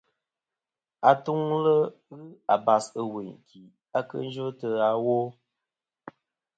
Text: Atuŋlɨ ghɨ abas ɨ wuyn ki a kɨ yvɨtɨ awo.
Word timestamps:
Atuŋlɨ 1.09 1.75
ghɨ 2.15 2.25
abas 2.55 2.85
ɨ 2.99 3.01
wuyn 3.11 3.33
ki 3.47 3.61
a 3.97 3.99
kɨ 4.09 4.17
yvɨtɨ 4.29 4.67
awo. 4.89 5.17